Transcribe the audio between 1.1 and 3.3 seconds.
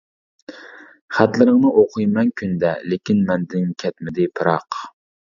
خەتلىرىڭنى ئوقۇيمەن كۈندە، لېكىن